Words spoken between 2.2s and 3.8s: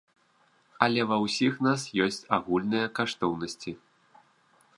агульныя каштоўнасці.